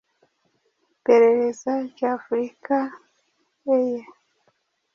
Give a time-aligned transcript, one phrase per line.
[0.93, 2.77] iperereza rya africa
[3.75, 3.99] eye